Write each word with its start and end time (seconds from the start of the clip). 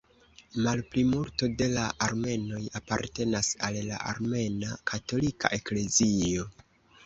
Malplimulto 0.67 1.49
de 1.59 1.67
la 1.73 1.83
armenoj 2.07 2.63
apartenas 2.81 3.53
al 3.69 3.79
la 3.93 4.03
Armena 4.15 4.75
Katolika 4.95 5.57
Eklezio. 5.63 6.53